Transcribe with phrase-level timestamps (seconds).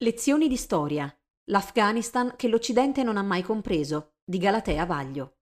[0.00, 1.12] Lezioni di storia.
[1.46, 5.38] L'Afghanistan che l'Occidente non ha mai compreso, di Galatea Vaglio.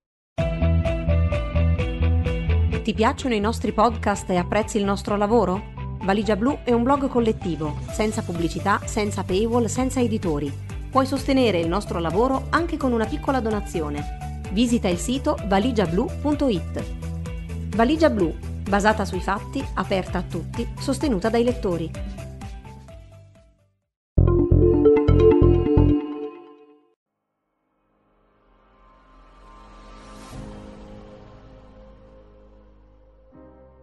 [2.81, 5.61] Ti piacciono i nostri podcast e apprezzi il nostro lavoro?
[6.01, 10.51] Valigia Blu è un blog collettivo, senza pubblicità, senza paywall, senza editori.
[10.89, 14.41] Puoi sostenere il nostro lavoro anche con una piccola donazione.
[14.53, 17.75] Visita il sito valigiablu.it.
[17.75, 18.35] Valigia Blu,
[18.67, 22.16] basata sui fatti, aperta a tutti, sostenuta dai lettori.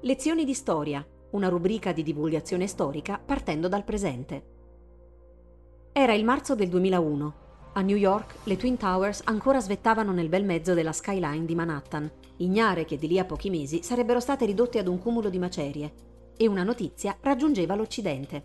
[0.05, 4.45] Lezioni di storia, una rubrica di divulgazione storica partendo dal presente.
[5.93, 7.35] Era il marzo del 2001.
[7.73, 12.11] A New York le Twin Towers ancora svettavano nel bel mezzo della skyline di Manhattan,
[12.37, 15.93] ignare che di lì a pochi mesi sarebbero state ridotte ad un cumulo di macerie.
[16.37, 18.45] E una notizia raggiungeva l'Occidente.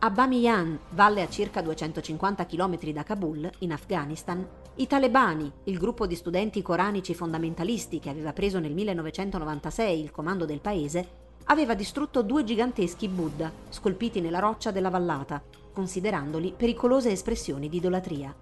[0.00, 6.04] A Bamiyan, valle a circa 250 km da Kabul, in Afghanistan, i talebani, il gruppo
[6.04, 12.22] di studenti coranici fondamentalisti che aveva preso nel 1996 il comando del paese, aveva distrutto
[12.22, 15.40] due giganteschi Buddha, scolpiti nella roccia della vallata,
[15.72, 18.34] considerandoli pericolose espressioni di idolatria.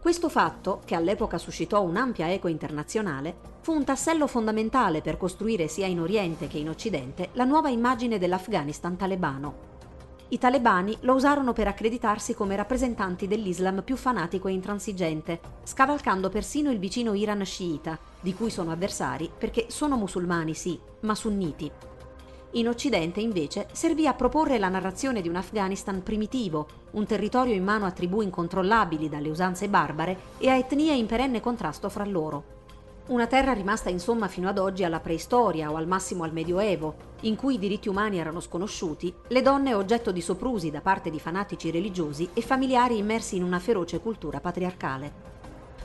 [0.00, 5.86] Questo fatto, che all'epoca suscitò un'ampia eco internazionale, fu un tassello fondamentale per costruire sia
[5.86, 9.69] in Oriente che in Occidente la nuova immagine dell'Afghanistan talebano,
[10.32, 16.70] i talebani lo usarono per accreditarsi come rappresentanti dell'Islam più fanatico e intransigente, scavalcando persino
[16.70, 21.68] il vicino Iran sciita, di cui sono avversari perché sono musulmani sì, ma sunniti.
[22.52, 27.64] In Occidente invece servì a proporre la narrazione di un Afghanistan primitivo, un territorio in
[27.64, 32.58] mano a tribù incontrollabili dalle usanze barbare e a etnie in perenne contrasto fra loro.
[33.10, 37.34] Una terra rimasta insomma fino ad oggi alla preistoria o al massimo al Medioevo, in
[37.34, 41.72] cui i diritti umani erano sconosciuti, le donne oggetto di soprusi da parte di fanatici
[41.72, 45.12] religiosi e familiari immersi in una feroce cultura patriarcale.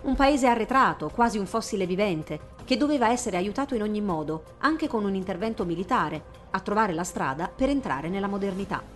[0.03, 4.88] Un paese arretrato, quasi un fossile vivente, che doveva essere aiutato in ogni modo, anche
[4.88, 8.94] con un intervento militare, a trovare la strada per entrare nella modernità.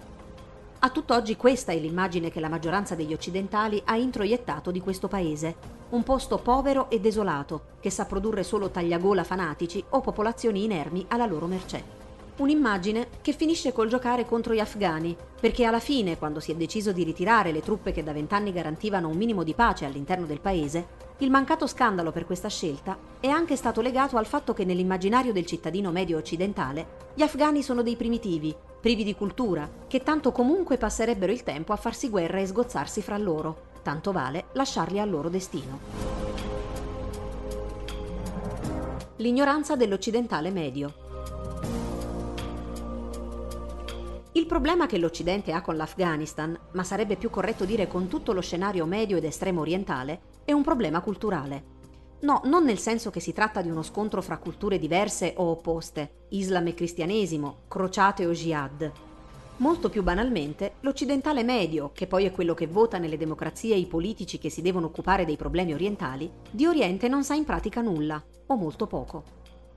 [0.81, 5.57] A tutt'oggi questa è l'immagine che la maggioranza degli occidentali ha introiettato di questo paese,
[5.90, 11.25] un posto povero e desolato, che sa produrre solo tagliagola fanatici o popolazioni inermi alla
[11.25, 11.84] loro mercé.
[12.38, 16.94] Un'immagine che finisce col giocare contro gli afghani, perché alla fine, quando si è deciso
[16.94, 21.07] di ritirare le truppe che da vent'anni garantivano un minimo di pace all'interno del paese,
[21.17, 25.46] il mancato scandalo per questa scelta è anche stato legato al fatto che nell'immaginario del
[25.46, 31.31] cittadino medio occidentale gli afghani sono dei primitivi, privi di cultura, che tanto comunque passerebbero
[31.31, 35.79] il tempo a farsi guerra e sgozzarsi fra loro, tanto vale lasciarli al loro destino.
[39.17, 41.07] L'ignoranza dell'occidentale medio.
[44.34, 48.41] Il problema che l'Occidente ha con l'Afghanistan, ma sarebbe più corretto dire con tutto lo
[48.41, 51.78] scenario medio ed estremo orientale, è un problema culturale.
[52.22, 56.25] No, non nel senso che si tratta di uno scontro fra culture diverse o opposte,
[56.30, 58.91] Islam e cristianesimo, crociate o jihad,
[59.59, 64.38] Molto più banalmente, l'occidentale medio, che poi è quello che vota nelle democrazie i politici
[64.38, 68.56] che si devono occupare dei problemi orientali, di Oriente non sa in pratica nulla, o
[68.56, 69.24] molto poco.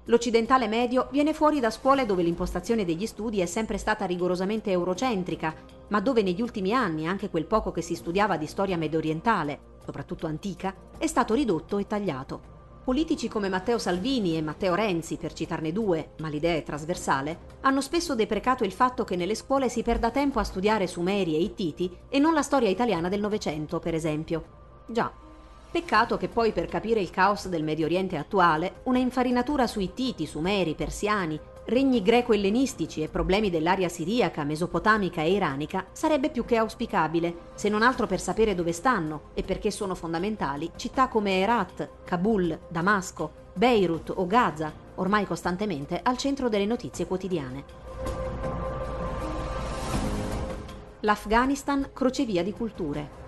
[0.04, 5.52] L'occidentale medio viene fuori da scuole dove l'impostazione degli studi è sempre stata rigorosamente eurocentrica,
[5.88, 10.26] ma dove negli ultimi anni anche quel poco che si studiava di storia mediorientale, soprattutto
[10.26, 12.50] antica, è stato ridotto e tagliato.
[12.84, 17.81] Politici come Matteo Salvini e Matteo Renzi, per citarne due, ma l'idea è trasversale, hanno
[17.81, 21.97] spesso deprecato il fatto che nelle scuole si perda tempo a studiare Sumeri e Ittiti
[22.09, 24.44] e non la storia italiana del Novecento, per esempio.
[24.87, 25.12] Già.
[25.70, 30.26] Peccato che poi per capire il caos del Medio Oriente attuale, una infarinatura su Ittiti,
[30.26, 37.50] Sumeri, Persiani, regni greco-ellenistici e problemi dell'area siriaca, mesopotamica e iranica sarebbe più che auspicabile,
[37.54, 42.58] se non altro per sapere dove stanno e perché sono fondamentali città come Herat, Kabul,
[42.68, 47.64] Damasco, Beirut o Gaza, ormai costantemente al centro delle notizie quotidiane.
[51.00, 53.20] L'Afghanistan crocevia di culture.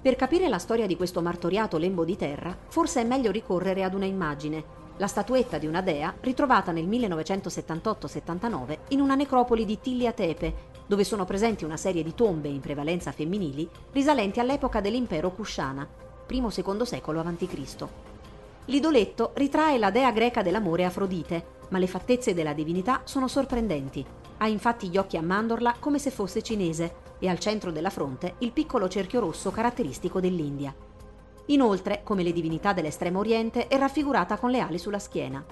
[0.00, 3.94] Per capire la storia di questo martoriato lembo di terra, forse è meglio ricorrere ad
[3.94, 10.12] una immagine, la statuetta di una dea ritrovata nel 1978-79 in una necropoli di Tillia
[10.12, 15.88] Tepe, dove sono presenti una serie di tombe in prevalenza femminili risalenti all'epoca dell'impero Kushana,
[16.26, 17.86] primo-secondo secolo a.C.
[18.66, 24.04] L'idoletto ritrae la dea greca dell'amore Afrodite, ma le fattezze della divinità sono sorprendenti.
[24.38, 28.34] Ha infatti gli occhi a mandorla come se fosse cinese e al centro della fronte
[28.38, 30.74] il piccolo cerchio rosso caratteristico dell'India.
[31.50, 35.44] Inoltre, come le divinità dell'estremo oriente, è raffigurata con le ali sulla schiena.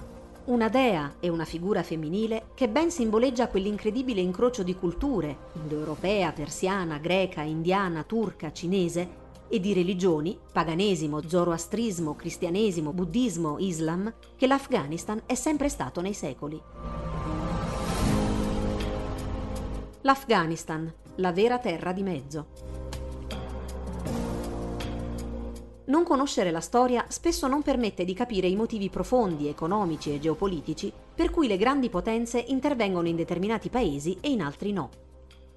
[0.46, 6.98] una dea e una figura femminile che ben simboleggia quell'incredibile incrocio di culture, indoeuropea, persiana,
[6.98, 15.34] greca, indiana, turca, cinese, e di religioni, paganesimo, zoroastrismo, cristianesimo, buddismo, islam, che l'Afghanistan è
[15.34, 16.60] sempre stato nei secoli.
[20.02, 22.46] L'Afghanistan, la vera terra di mezzo.
[25.86, 30.92] Non conoscere la storia spesso non permette di capire i motivi profondi, economici e geopolitici
[31.14, 34.90] per cui le grandi potenze intervengono in determinati paesi e in altri no.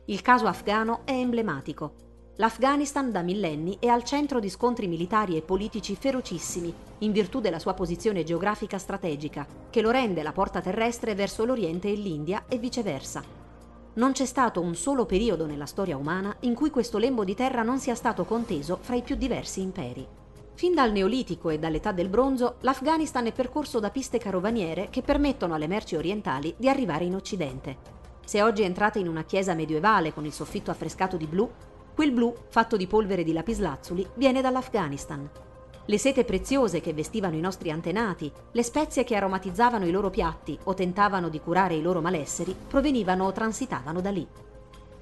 [0.06, 2.08] Il caso afghano è emblematico.
[2.36, 7.60] L'Afghanistan da millenni è al centro di scontri militari e politici ferocissimi, in virtù della
[7.60, 12.60] sua posizione geografica strategica, che lo rende la porta terrestre verso l'Oriente e l'India e
[12.60, 13.24] viceversa.
[13.96, 17.64] Non c'è stato un solo periodo nella storia umana in cui questo lembo di terra
[17.64, 20.19] non sia stato conteso fra i più diversi imperi.
[20.60, 25.54] Fin dal Neolitico e dall'età del bronzo, l'Afghanistan è percorso da piste carovaniere che permettono
[25.54, 27.78] alle merci orientali di arrivare in Occidente.
[28.26, 31.50] Se oggi entrate in una chiesa medievale con il soffitto affrescato di blu,
[31.96, 35.30] quel blu, fatto di polvere di lapislazzuli, viene dall'Afghanistan.
[35.86, 40.60] Le sete preziose che vestivano i nostri antenati, le spezie che aromatizzavano i loro piatti
[40.66, 44.28] o tentavano di curare i loro malesseri, provenivano o transitavano da lì.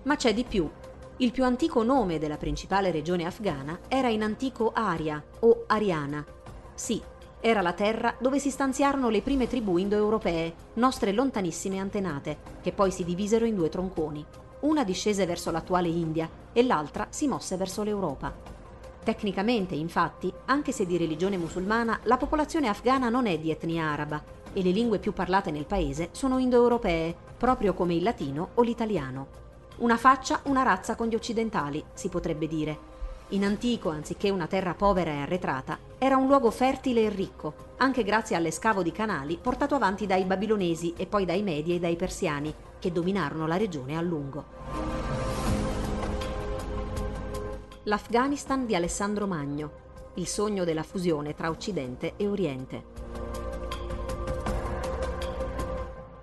[0.04, 0.70] Ma c'è di più.
[1.20, 6.24] Il più antico nome della principale regione afghana era in antico Aria o Ariana.
[6.76, 7.02] Sì,
[7.40, 12.92] era la terra dove si stanziarono le prime tribù indoeuropee, nostre lontanissime antenate, che poi
[12.92, 14.24] si divisero in due tronconi.
[14.60, 18.32] Una discese verso l'attuale India e l'altra si mosse verso l'Europa.
[19.04, 24.24] Tecnicamente, infatti, anche se di religione musulmana, la popolazione afghana non è di etnia araba
[24.54, 29.46] e le lingue più parlate nel paese sono indoeuropee, proprio come il latino o l'italiano.
[29.78, 32.96] Una faccia, una razza con gli occidentali, si potrebbe dire.
[33.30, 38.04] In antico, anziché una terra povera e arretrata, era un luogo fertile e ricco, anche
[38.04, 42.52] grazie all'escavo di canali portato avanti dai babilonesi e poi dai Medi e dai Persiani,
[42.80, 44.46] che dominarono la regione a lungo.
[47.84, 49.72] L'Afghanistan di Alessandro Magno,
[50.16, 53.07] il sogno della fusione tra Occidente e Oriente.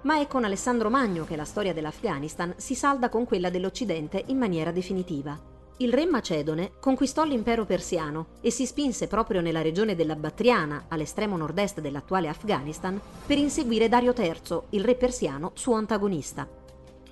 [0.04, 4.38] Ma è con Alessandro Magno che la storia dell'Afghanistan si salda con quella dell'Occidente in
[4.38, 5.52] maniera definitiva.
[5.78, 11.36] Il re Macedone conquistò l'impero persiano e si spinse proprio nella regione della Battriana, all'estremo
[11.36, 16.48] nord-est dell'attuale Afghanistan, per inseguire Dario III, il re persiano suo antagonista.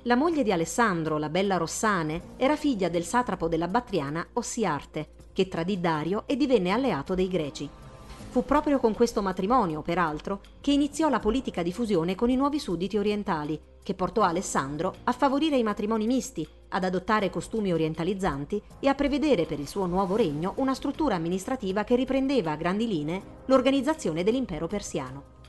[0.03, 5.49] La moglie di Alessandro, la bella Rossane, era figlia del satrapo della Battriana Ossiarte, che
[5.49, 7.69] tradì Dario e divenne alleato dei greci.
[8.33, 12.59] Fu proprio con questo matrimonio, peraltro, che iniziò la politica di fusione con i nuovi
[12.59, 18.89] sudditi orientali, che portò Alessandro a favorire i matrimoni misti, ad adottare costumi orientalizzanti e
[18.89, 23.23] a prevedere per il suo nuovo regno una struttura amministrativa che riprendeva a grandi linee
[23.45, 25.42] l'organizzazione dell'impero persiano.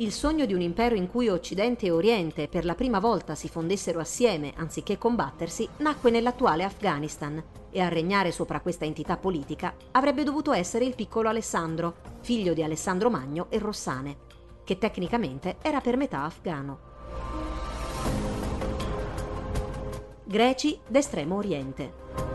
[0.00, 3.48] Il sogno di un impero in cui Occidente e Oriente per la prima volta si
[3.48, 10.22] fondessero assieme anziché combattersi nacque nell'attuale Afghanistan e a regnare sopra questa entità politica avrebbe
[10.22, 14.18] dovuto essere il piccolo Alessandro, figlio di Alessandro Magno e Rossane,
[14.62, 16.78] che tecnicamente era per metà afgano.
[20.22, 22.27] Greci d'estremo oriente.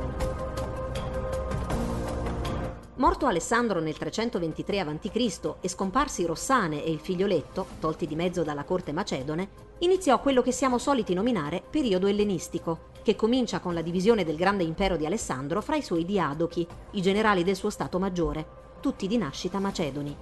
[2.96, 5.56] Morto Alessandro nel 323 a.C.
[5.62, 9.50] e scomparsi Rossane e il figlioletto, tolti di mezzo dalla corte macedone,
[9.80, 14.64] iniziò quello che siamo soliti nominare periodo ellenistico, che comincia con la divisione del grande
[14.64, 18.46] impero di Alessandro fra i suoi diadochi, i generali del suo stato maggiore,
[18.80, 20.16] tutti di nascita macedoni.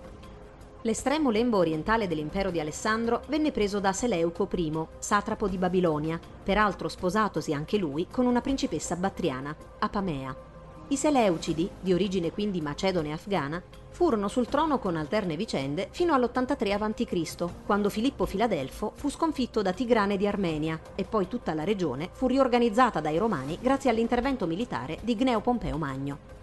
[0.84, 6.88] L'estremo lembo orientale dell'impero di Alessandro venne preso da Seleuco I, satrapo di Babilonia, peraltro
[6.88, 10.50] sposatosi anche lui con una principessa battriana, Apamea.
[10.91, 16.13] I Seleucidi, di origine quindi macedone e afghana, furono sul trono con alterne vicende fino
[16.13, 21.63] all'83 a.C., quando Filippo Filadelfo fu sconfitto da Tigrane di Armenia e poi tutta la
[21.63, 26.40] regione fu riorganizzata dai Romani grazie all'intervento militare di Gneo Pompeo Magno.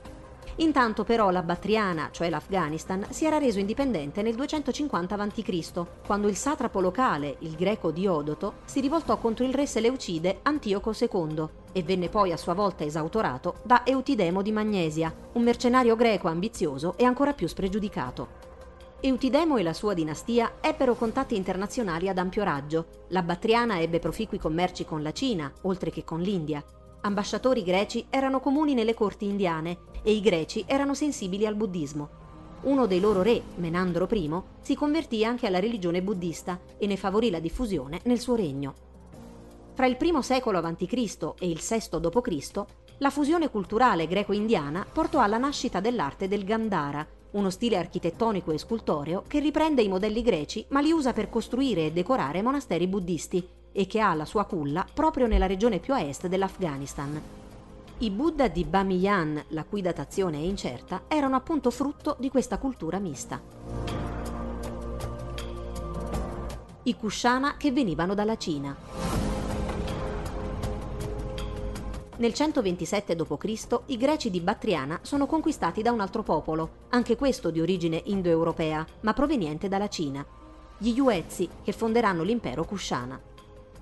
[0.60, 6.34] Intanto però la Battriana, cioè l'Afghanistan, si era reso indipendente nel 250 a.C., quando il
[6.34, 12.08] satrapo locale, il greco Diodoto, si rivoltò contro il re Seleucide Antioco II e venne
[12.08, 17.34] poi a sua volta esautorato da Eutidemo di Magnesia, un mercenario greco ambizioso e ancora
[17.34, 18.46] più spregiudicato.
[19.00, 23.04] Eutidemo e la sua dinastia ebbero contatti internazionali ad ampio raggio.
[23.10, 26.64] La Battriana ebbe proficui commerci con la Cina, oltre che con l'India.
[27.00, 32.08] Ambasciatori greci erano comuni nelle corti indiane e i greci erano sensibili al buddismo.
[32.62, 37.30] Uno dei loro re, Menandro I, si convertì anche alla religione buddista e ne favorì
[37.30, 38.74] la diffusione nel suo regno.
[39.74, 41.34] Fra il I secolo a.C.
[41.38, 42.64] e il VI d.C.,
[42.98, 49.22] la fusione culturale greco-indiana portò alla nascita dell'arte del Gandhara, uno stile architettonico e scultoreo
[49.28, 53.86] che riprende i modelli greci ma li usa per costruire e decorare monasteri buddisti e
[53.86, 57.20] che ha la sua culla proprio nella regione più a est dell'Afghanistan.
[57.98, 62.98] I Buddha di Bamiyan, la cui datazione è incerta, erano appunto frutto di questa cultura
[62.98, 63.40] mista.
[66.84, 68.76] I Kushana che venivano dalla Cina.
[72.18, 73.80] Nel 127 d.C.
[73.86, 78.86] i greci di Battriana sono conquistati da un altro popolo, anche questo di origine indoeuropea,
[79.00, 80.24] ma proveniente dalla Cina,
[80.78, 83.20] gli Yuezzi, che fonderanno l'impero Kushana.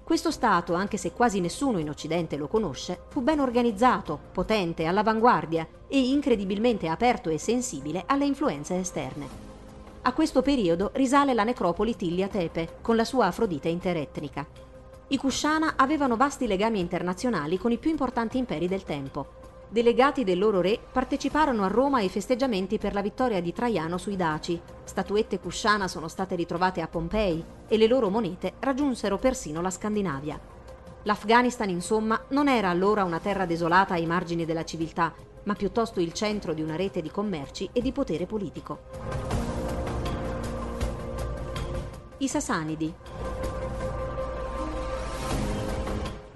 [0.07, 5.67] Questo Stato, anche se quasi nessuno in Occidente lo conosce, fu ben organizzato, potente, all'avanguardia
[5.89, 9.27] e incredibilmente aperto e sensibile alle influenze esterne.
[10.03, 14.47] A questo periodo risale la necropoli Tillia Tepe, con la sua Afrodite interetnica.
[15.09, 19.46] I Kushana avevano vasti legami internazionali con i più importanti imperi del tempo.
[19.69, 24.15] Delegati del loro re parteciparono a Roma ai festeggiamenti per la vittoria di Traiano sui
[24.15, 24.61] Daci.
[24.85, 30.39] Statuette Kushana sono state ritrovate a Pompei e le loro monete raggiunsero persino la Scandinavia.
[31.03, 36.13] L'Afghanistan, insomma, non era allora una terra desolata ai margini della civiltà, ma piuttosto il
[36.13, 38.79] centro di una rete di commerci e di potere politico.
[42.19, 42.95] I Sasanidi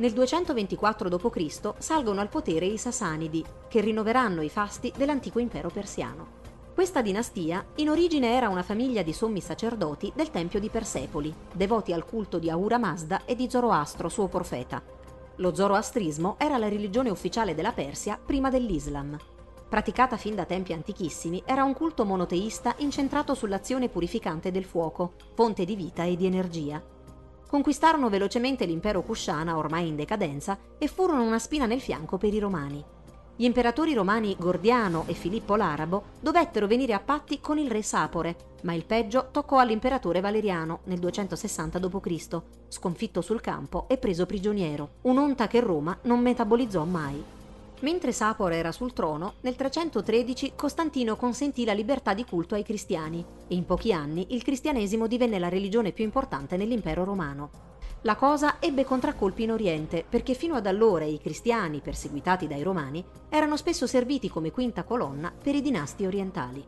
[0.01, 1.75] Nel 224 d.C.
[1.77, 6.39] salgono al potere i Sasanidi, che rinnoveranno i fasti dell'antico impero persiano.
[6.73, 11.93] Questa dinastia in origine era una famiglia di sommi sacerdoti del tempio di Persepoli, devoti
[11.93, 14.83] al culto di Ahura Mazda e di Zoroastro, suo profeta.
[15.37, 19.19] Lo zoroastrismo era la religione ufficiale della Persia prima dell'Islam.
[19.69, 25.67] Praticata fin da tempi antichissimi, era un culto monoteista incentrato sull'azione purificante del fuoco, fonte
[25.67, 26.83] di vita e di energia,
[27.51, 32.39] conquistarono velocemente l'impero Kushana, ormai in decadenza, e furono una spina nel fianco per i
[32.39, 32.85] romani.
[33.35, 38.37] Gli imperatori romani Gordiano e Filippo l'Arabo dovettero venire a patti con il re Sapore,
[38.63, 44.91] ma il peggio toccò all'imperatore Valeriano nel 260 d.C., sconfitto sul campo e preso prigioniero,
[45.03, 47.40] un'onta che Roma non metabolizzò mai.
[47.81, 53.25] Mentre Sapor era sul trono, nel 313 Costantino consentì la libertà di culto ai cristiani
[53.49, 57.69] e in pochi anni il cristianesimo divenne la religione più importante nell'impero romano.
[58.03, 63.03] La cosa ebbe contraccolpi in Oriente perché fino ad allora i cristiani, perseguitati dai romani,
[63.31, 66.63] erano spesso serviti come quinta colonna per i dinasti orientali.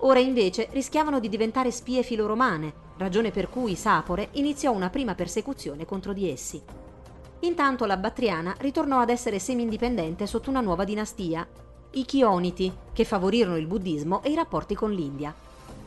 [0.00, 5.84] Ora invece rischiavano di diventare spie filoromane, ragione per cui Sapore iniziò una prima persecuzione
[5.84, 6.85] contro di essi.
[7.40, 11.46] Intanto la Battriana ritornò ad essere semi-indipendente sotto una nuova dinastia,
[11.92, 15.34] i Chioniti, che favorirono il buddismo e i rapporti con l'India.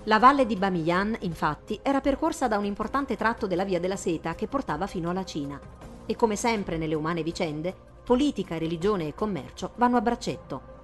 [0.03, 4.33] La valle di Bamiyan, infatti, era percorsa da un importante tratto della via della seta
[4.35, 5.59] che portava fino alla Cina.
[6.05, 10.77] E come sempre nelle umane vicende, politica, religione e commercio vanno a braccetto.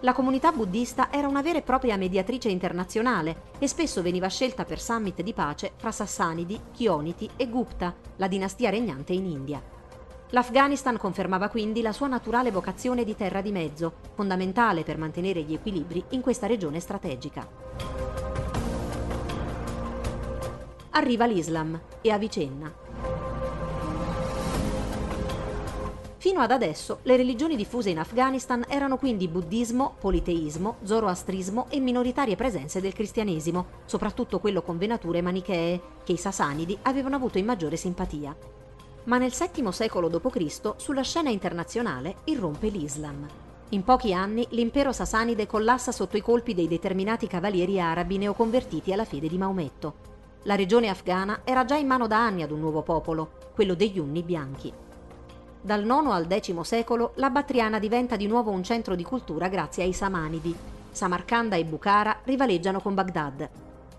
[0.00, 4.80] La comunità buddista era una vera e propria mediatrice internazionale e spesso veniva scelta per
[4.80, 9.71] summit di pace fra Sassanidi, Chioniti e Gupta, la dinastia regnante in India.
[10.34, 15.52] L'Afghanistan confermava quindi la sua naturale vocazione di terra di mezzo, fondamentale per mantenere gli
[15.52, 17.46] equilibri in questa regione strategica.
[20.92, 22.72] Arriva l'Islam e Avicenna.
[26.16, 32.36] Fino ad adesso le religioni diffuse in Afghanistan erano quindi buddismo, politeismo, zoroastrismo e minoritarie
[32.36, 37.76] presenze del cristianesimo, soprattutto quello con venature manichee, che i Sasanidi avevano avuto in maggiore
[37.76, 38.34] simpatia
[39.04, 40.74] ma nel VII secolo d.C.
[40.76, 43.26] sulla scena internazionale irrompe l'Islam.
[43.70, 49.06] In pochi anni l'impero sasanide collassa sotto i colpi dei determinati cavalieri arabi neoconvertiti alla
[49.06, 50.10] fede di Maometto.
[50.42, 53.98] La regione afghana era già in mano da anni ad un nuovo popolo, quello degli
[53.98, 54.72] Unni bianchi.
[55.64, 59.84] Dal IX al X secolo la Battriana diventa di nuovo un centro di cultura grazie
[59.84, 60.54] ai Samanidi.
[60.90, 63.48] Samarcanda e Bukhara rivaleggiano con Baghdad.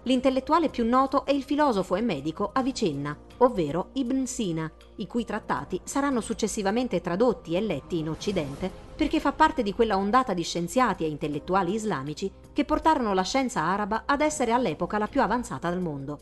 [0.03, 5.79] L'intellettuale più noto è il filosofo e medico Avicenna, ovvero Ibn Sina, i cui trattati
[5.83, 11.03] saranno successivamente tradotti e letti in Occidente perché fa parte di quella ondata di scienziati
[11.03, 15.79] e intellettuali islamici che portarono la scienza araba ad essere all'epoca la più avanzata del
[15.79, 16.19] mondo.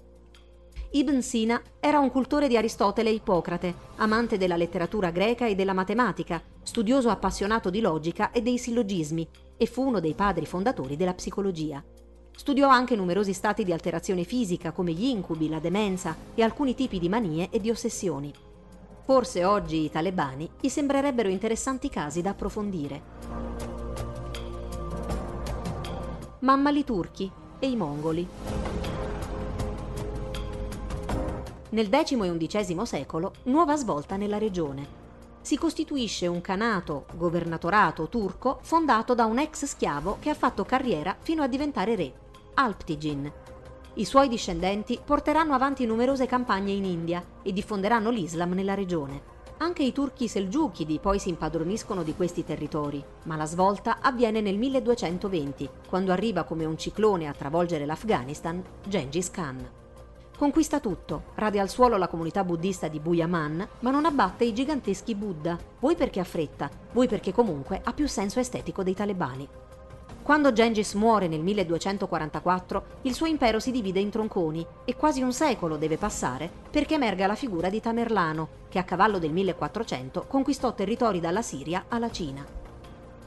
[0.93, 5.73] Ibn Sina era un cultore di Aristotele e Ippocrate, amante della letteratura greca e della
[5.73, 9.25] matematica, studioso appassionato di logica e dei sillogismi,
[9.55, 11.81] e fu uno dei padri fondatori della psicologia.
[12.41, 16.97] Studiò anche numerosi stati di alterazione fisica come gli incubi, la demenza e alcuni tipi
[16.97, 18.33] di manie e di ossessioni.
[19.03, 23.01] Forse oggi i talebani gli sembrerebbero interessanti casi da approfondire.
[26.39, 28.27] Mammali turchi e i mongoli.
[31.69, 34.87] Nel X e XI secolo, nuova svolta nella regione.
[35.41, 41.15] Si costituisce un canato, governatorato turco, fondato da un ex schiavo che ha fatto carriera
[41.19, 42.20] fino a diventare re.
[42.53, 43.31] Alptigin.
[43.95, 49.29] I suoi discendenti porteranno avanti numerose campagne in India e diffonderanno l'Islam nella regione.
[49.57, 54.57] Anche i turchi selgiukidi poi si impadroniscono di questi territori, ma la svolta avviene nel
[54.57, 59.69] 1220, quando arriva come un ciclone a travolgere l'Afghanistan Gengis Khan.
[60.37, 65.13] Conquista tutto, rade al suolo la comunità buddista di Buyaman, ma non abbatte i giganteschi
[65.13, 69.47] Buddha, vuoi perché ha fretta, vuoi perché comunque ha più senso estetico dei talebani.
[70.31, 75.33] Quando Gengis muore nel 1244, il suo impero si divide in tronconi e quasi un
[75.33, 80.73] secolo deve passare perché emerga la figura di Tamerlano, che a cavallo del 1400 conquistò
[80.73, 82.45] territori dalla Siria alla Cina.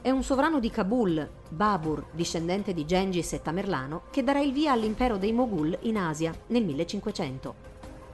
[0.01, 4.71] È un sovrano di Kabul, Babur, discendente di Gengis e Tamerlano, che darà il via
[4.71, 7.55] all'impero dei Moghul in Asia nel 1500.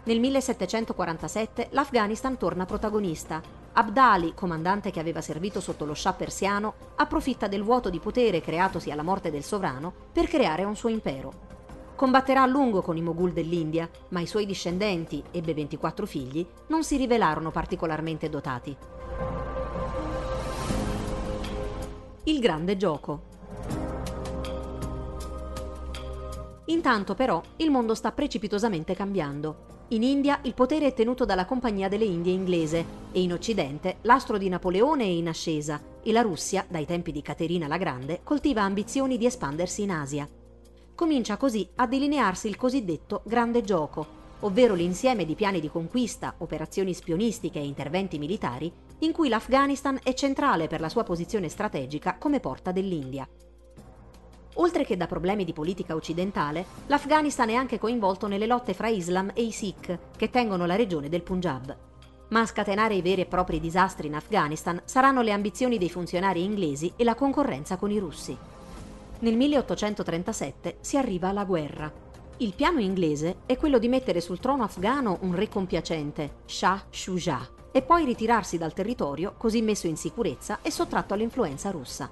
[0.04, 3.61] Nel 1747 l'Afghanistan torna protagonista.
[3.74, 8.92] Abdali, comandante che aveva servito sotto lo Shah persiano, approfitta del vuoto di potere creatosi
[8.92, 11.50] alla morte del sovrano per creare un suo impero.
[11.96, 16.84] Combatterà a lungo con i Moghul dell'India, ma i suoi discendenti, ebbe 24 figli, non
[16.84, 18.76] si rivelarono particolarmente dotati.
[22.24, 23.22] Il grande gioco.
[26.66, 29.71] Intanto però il mondo sta precipitosamente cambiando.
[29.92, 34.38] In India il potere è tenuto dalla Compagnia delle Indie inglese e in Occidente l'astro
[34.38, 38.62] di Napoleone è in ascesa e la Russia, dai tempi di Caterina la Grande, coltiva
[38.62, 40.26] ambizioni di espandersi in Asia.
[40.96, 46.94] Comincia così a delinearsi il cosiddetto grande gioco, ovvero l'insieme di piani di conquista, operazioni
[46.94, 52.40] spionistiche e interventi militari in cui l'Afghanistan è centrale per la sua posizione strategica come
[52.40, 53.28] porta dell'India.
[54.56, 59.32] Oltre che da problemi di politica occidentale, l'Afghanistan è anche coinvolto nelle lotte fra Islam
[59.34, 61.76] e i Sikh, che tengono la regione del Punjab.
[62.30, 66.44] Ma a scatenare i veri e propri disastri in Afghanistan saranno le ambizioni dei funzionari
[66.44, 68.38] inglesi e la concorrenza con i russi.
[69.20, 71.92] Nel 1837 si arriva alla guerra.
[72.38, 77.48] Il piano inglese è quello di mettere sul trono afghano un re compiacente, Shah Shuja,
[77.72, 82.10] e poi ritirarsi dal territorio così messo in sicurezza e sottratto all'influenza russa.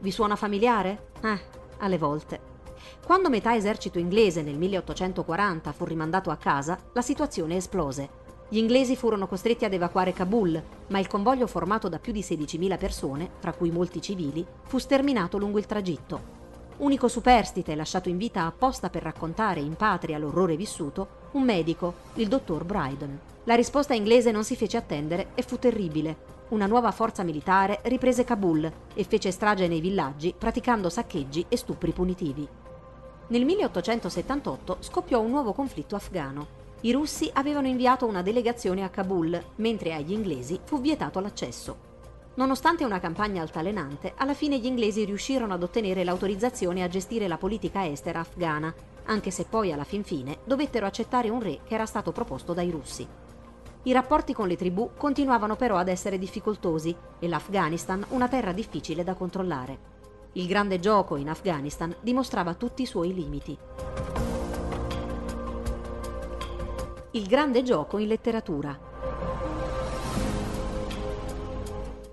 [0.00, 1.08] Vi suona familiare?
[1.22, 2.58] Eh, alle volte.
[3.04, 8.18] Quando metà esercito inglese nel 1840 fu rimandato a casa, la situazione esplose.
[8.48, 12.78] Gli inglesi furono costretti ad evacuare Kabul, ma il convoglio formato da più di 16.000
[12.78, 16.38] persone, fra cui molti civili, fu sterminato lungo il tragitto.
[16.78, 22.28] Unico superstite lasciato in vita apposta per raccontare in patria l'orrore vissuto, un medico, il
[22.28, 23.20] dottor Bryden.
[23.44, 28.24] La risposta inglese non si fece attendere e fu terribile una nuova forza militare riprese
[28.24, 32.46] Kabul e fece strage nei villaggi praticando saccheggi e stupri punitivi.
[33.28, 36.58] Nel 1878 scoppiò un nuovo conflitto afghano.
[36.80, 41.88] I russi avevano inviato una delegazione a Kabul, mentre agli inglesi fu vietato l'accesso.
[42.34, 47.36] Nonostante una campagna altalenante, alla fine gli inglesi riuscirono ad ottenere l'autorizzazione a gestire la
[47.36, 51.86] politica estera afghana, anche se poi alla fin fine dovettero accettare un re che era
[51.86, 53.06] stato proposto dai russi.
[53.84, 59.02] I rapporti con le tribù continuavano però ad essere difficoltosi e l'Afghanistan una terra difficile
[59.04, 59.88] da controllare.
[60.32, 63.56] Il grande gioco in Afghanistan dimostrava tutti i suoi limiti.
[67.12, 68.78] Il grande gioco in letteratura.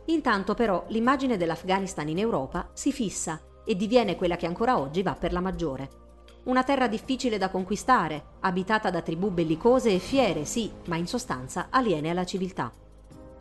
[0.05, 5.15] Intanto però l'immagine dell'Afghanistan in Europa si fissa e diviene quella che ancora oggi va
[5.15, 6.06] per la maggiore.
[6.47, 11.67] Una terra difficile da conquistare, abitata da tribù bellicose e fiere, sì, ma in sostanza
[11.69, 12.71] aliene alla civiltà.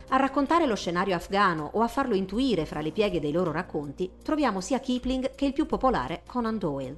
[0.09, 4.11] A raccontare lo scenario afghano o a farlo intuire fra le pieghe dei loro racconti
[4.21, 6.97] troviamo sia Kipling che il più popolare Conan Doyle.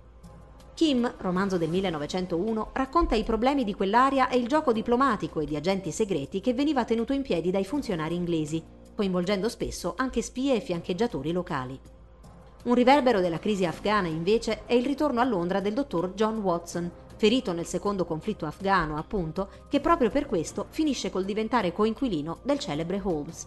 [0.73, 5.55] Kim, romanzo del 1901, racconta i problemi di quell'area e il gioco diplomatico e di
[5.55, 8.63] agenti segreti che veniva tenuto in piedi dai funzionari inglesi,
[8.95, 11.79] coinvolgendo spesso anche spie e fiancheggiatori locali.
[12.61, 16.91] Un riverbero della crisi afghana, invece, è il ritorno a Londra del dottor John Watson,
[17.15, 22.59] ferito nel secondo conflitto afghano, appunto, che proprio per questo finisce col diventare coinquilino del
[22.59, 23.45] celebre Holmes.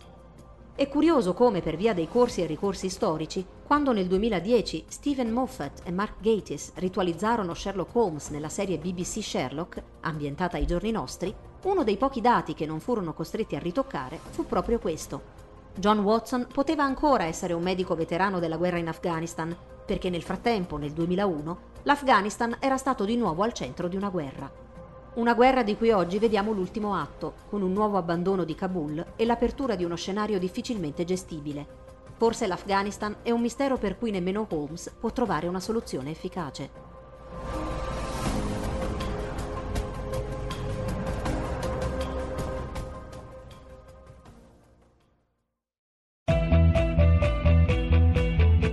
[0.74, 5.82] È curioso come, per via dei corsi e ricorsi storici, quando nel 2010 Stephen Moffat
[5.84, 11.84] e Mark Gatiss ritualizzarono Sherlock Holmes nella serie BBC Sherlock, ambientata ai giorni nostri, uno
[11.84, 15.41] dei pochi dati che non furono costretti a ritoccare fu proprio questo.
[15.74, 19.56] John Watson poteva ancora essere un medico veterano della guerra in Afghanistan,
[19.86, 24.50] perché nel frattempo, nel 2001, l'Afghanistan era stato di nuovo al centro di una guerra.
[25.14, 29.24] Una guerra di cui oggi vediamo l'ultimo atto, con un nuovo abbandono di Kabul e
[29.24, 31.66] l'apertura di uno scenario difficilmente gestibile.
[32.16, 36.91] Forse l'Afghanistan è un mistero per cui nemmeno Holmes può trovare una soluzione efficace.